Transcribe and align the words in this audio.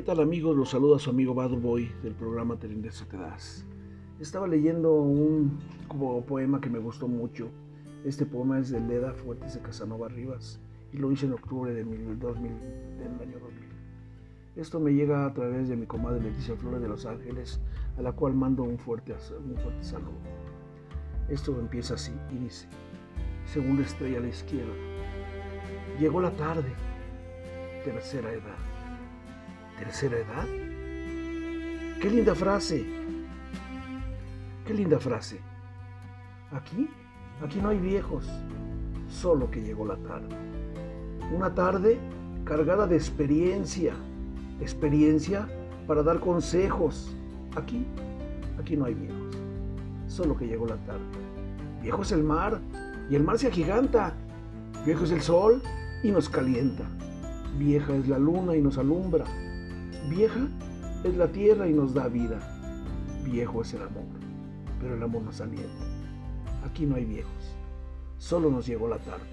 ¿Qué 0.00 0.06
tal 0.06 0.20
amigos? 0.20 0.56
Los 0.56 0.70
saluda 0.70 0.98
su 0.98 1.10
amigo 1.10 1.34
Bad 1.34 1.50
Boy 1.58 1.92
del 2.02 2.14
programa 2.14 2.58
Te 2.58 2.68
Te 2.68 3.16
Das. 3.18 3.66
Estaba 4.18 4.48
leyendo 4.48 4.94
un 4.94 5.58
poema 6.26 6.58
que 6.58 6.70
me 6.70 6.78
gustó 6.78 7.06
mucho. 7.06 7.50
Este 8.06 8.24
poema 8.24 8.58
es 8.58 8.70
de 8.70 8.80
Leda 8.80 9.12
Fuertes 9.12 9.52
de 9.52 9.60
Casanova 9.60 10.08
Rivas 10.08 10.58
y 10.90 10.96
lo 10.96 11.12
hice 11.12 11.26
en 11.26 11.34
octubre 11.34 11.74
de 11.74 11.84
2000, 11.84 12.18
del 12.18 13.20
año 13.20 13.38
2000. 13.40 13.68
Esto 14.56 14.80
me 14.80 14.94
llega 14.94 15.26
a 15.26 15.34
través 15.34 15.68
de 15.68 15.76
mi 15.76 15.84
comadre 15.84 16.22
Leticia 16.22 16.56
Flores 16.56 16.80
de 16.80 16.88
Los 16.88 17.04
Ángeles, 17.04 17.60
a 17.98 18.00
la 18.00 18.12
cual 18.12 18.32
mando 18.32 18.62
un 18.62 18.78
fuerte, 18.78 19.12
un 19.12 19.54
fuerte 19.58 19.84
saludo. 19.84 20.16
Esto 21.28 21.54
empieza 21.60 21.92
así 21.92 22.12
y 22.32 22.44
dice, 22.44 22.68
segunda 23.44 23.82
estrella 23.82 24.16
a 24.16 24.22
la 24.22 24.28
izquierda, 24.28 24.72
llegó 26.00 26.22
la 26.22 26.30
tarde, 26.30 26.72
tercera 27.84 28.32
edad. 28.32 28.79
¿Tercera 29.80 30.18
edad? 30.18 30.46
¡Qué 32.02 32.10
linda 32.10 32.34
frase! 32.34 32.84
¡Qué 34.66 34.74
linda 34.74 34.98
frase! 34.98 35.40
Aquí, 36.52 36.86
aquí 37.42 37.60
no 37.62 37.70
hay 37.70 37.78
viejos, 37.78 38.28
solo 39.08 39.50
que 39.50 39.62
llegó 39.62 39.86
la 39.86 39.96
tarde. 39.96 40.36
Una 41.34 41.54
tarde 41.54 41.98
cargada 42.44 42.86
de 42.86 42.96
experiencia, 42.96 43.94
experiencia 44.60 45.48
para 45.86 46.02
dar 46.02 46.20
consejos. 46.20 47.16
Aquí, 47.56 47.86
aquí 48.60 48.76
no 48.76 48.84
hay 48.84 48.92
viejos, 48.92 49.34
solo 50.08 50.36
que 50.36 50.46
llegó 50.46 50.66
la 50.66 50.76
tarde. 50.76 51.06
Viejo 51.80 52.02
es 52.02 52.12
el 52.12 52.22
mar 52.22 52.60
y 53.08 53.14
el 53.14 53.22
mar 53.22 53.38
se 53.38 53.48
agiganta. 53.48 54.12
Viejo 54.84 55.04
es 55.04 55.10
el 55.10 55.22
sol 55.22 55.62
y 56.02 56.10
nos 56.10 56.28
calienta. 56.28 56.84
Vieja 57.58 57.94
es 57.96 58.08
la 58.08 58.18
luna 58.18 58.54
y 58.54 58.60
nos 58.60 58.76
alumbra. 58.76 59.24
Vieja 60.08 60.48
es 61.04 61.16
la 61.16 61.30
tierra 61.30 61.68
y 61.68 61.72
nos 61.72 61.94
da 61.94 62.08
vida. 62.08 62.38
Viejo 63.24 63.62
es 63.62 63.74
el 63.74 63.82
amor, 63.82 64.04
pero 64.80 64.94
el 64.94 65.02
amor 65.02 65.22
nos 65.22 65.40
alienta. 65.40 65.84
Aquí 66.64 66.86
no 66.86 66.96
hay 66.96 67.04
viejos, 67.04 67.56
solo 68.18 68.50
nos 68.50 68.66
llegó 68.66 68.88
la 68.88 68.98
tarde. 68.98 69.26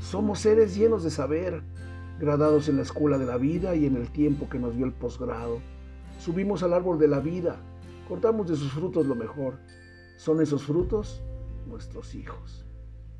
Somos 0.00 0.40
seres 0.40 0.76
llenos 0.76 1.02
de 1.02 1.10
saber, 1.10 1.62
gradados 2.20 2.68
en 2.68 2.76
la 2.76 2.82
escuela 2.82 3.18
de 3.18 3.26
la 3.26 3.36
vida 3.36 3.74
y 3.74 3.86
en 3.86 3.96
el 3.96 4.10
tiempo 4.10 4.48
que 4.48 4.58
nos 4.58 4.76
dio 4.76 4.86
el 4.86 4.92
posgrado. 4.92 5.58
Subimos 6.18 6.62
al 6.62 6.72
árbol 6.72 6.98
de 6.98 7.08
la 7.08 7.20
vida, 7.20 7.56
cortamos 8.08 8.48
de 8.48 8.56
sus 8.56 8.72
frutos 8.72 9.06
lo 9.06 9.14
mejor. 9.14 9.58
Son 10.16 10.40
esos 10.40 10.64
frutos 10.64 11.22
nuestros 11.66 12.14
hijos, 12.14 12.66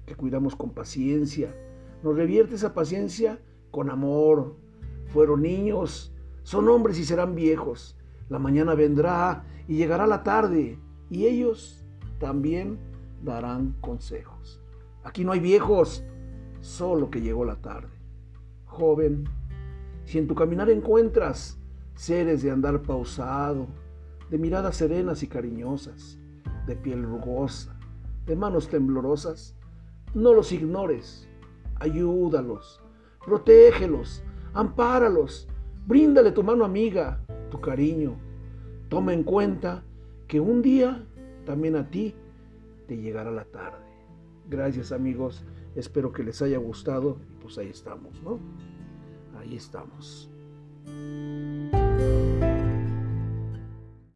que 0.06 0.14
cuidamos 0.14 0.56
con 0.56 0.70
paciencia. 0.70 1.54
Nos 2.02 2.16
revierte 2.16 2.54
esa 2.54 2.74
paciencia 2.74 3.40
con 3.70 3.90
amor. 3.90 4.56
Fueron 5.12 5.42
niños, 5.42 6.12
son 6.48 6.66
hombres 6.70 6.98
y 6.98 7.04
serán 7.04 7.34
viejos. 7.34 7.94
La 8.30 8.38
mañana 8.38 8.74
vendrá 8.74 9.44
y 9.66 9.76
llegará 9.76 10.06
la 10.06 10.22
tarde, 10.22 10.78
y 11.10 11.26
ellos 11.26 11.84
también 12.18 12.78
darán 13.22 13.74
consejos. 13.82 14.58
Aquí 15.04 15.26
no 15.26 15.32
hay 15.32 15.40
viejos, 15.40 16.02
solo 16.62 17.10
que 17.10 17.20
llegó 17.20 17.44
la 17.44 17.56
tarde. 17.56 17.92
Joven, 18.64 19.28
si 20.06 20.16
en 20.16 20.26
tu 20.26 20.34
caminar 20.34 20.70
encuentras 20.70 21.58
seres 21.94 22.40
de 22.40 22.50
andar 22.50 22.80
pausado, 22.80 23.66
de 24.30 24.38
miradas 24.38 24.76
serenas 24.76 25.22
y 25.22 25.26
cariñosas, 25.26 26.18
de 26.66 26.76
piel 26.76 27.02
rugosa, 27.02 27.78
de 28.24 28.36
manos 28.36 28.68
temblorosas, 28.68 29.54
no 30.14 30.32
los 30.32 30.50
ignores, 30.52 31.28
ayúdalos, 31.78 32.80
protégelos, 33.22 34.22
ampáralos, 34.54 35.46
bríndale 35.88 36.32
tu 36.32 36.42
mano 36.42 36.66
amiga, 36.66 37.24
tu 37.50 37.60
cariño. 37.60 38.16
Toma 38.90 39.14
en 39.14 39.24
cuenta 39.24 39.82
que 40.26 40.38
un 40.38 40.60
día 40.60 41.02
también 41.46 41.76
a 41.76 41.90
ti 41.90 42.14
te 42.86 42.98
llegará 42.98 43.30
la 43.30 43.44
tarde. 43.44 43.78
Gracias 44.50 44.92
amigos, 44.92 45.44
espero 45.74 46.12
que 46.12 46.22
les 46.22 46.42
haya 46.42 46.58
gustado 46.58 47.16
y 47.30 47.42
pues 47.42 47.56
ahí 47.56 47.68
estamos, 47.68 48.22
¿no? 48.22 48.38
Ahí 49.38 49.56
estamos. 49.56 50.30